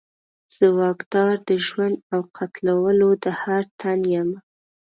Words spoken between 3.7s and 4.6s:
تن یمه